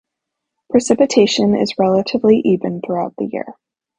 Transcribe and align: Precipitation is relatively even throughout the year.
Precipitation 0.71 1.53
is 1.55 1.77
relatively 1.77 2.39
even 2.43 2.81
throughout 2.81 3.13
the 3.19 3.25
year. 3.27 3.53